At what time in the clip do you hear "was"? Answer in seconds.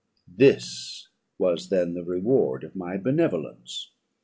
1.37-1.69